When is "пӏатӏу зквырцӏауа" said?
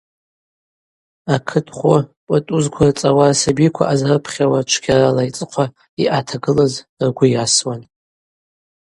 2.25-3.25